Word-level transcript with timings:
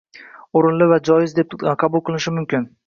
o’rinli 0.61 0.87
va 0.93 0.99
joiz 1.11 1.37
deb 1.41 1.57
qabul 1.85 2.07
qilinishi 2.09 2.39
mumkin 2.41 2.73